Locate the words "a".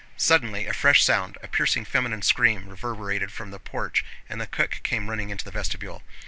0.65-0.73, 1.43-1.47